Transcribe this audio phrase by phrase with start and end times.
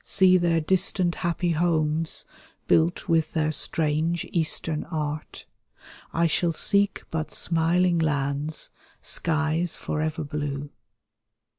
[0.03, 2.25] See their distant happy homes,
[2.67, 5.45] built with their strange Eastern art;
[6.11, 8.71] I shall seek but smiling lands,
[9.03, 10.71] skies forever blue.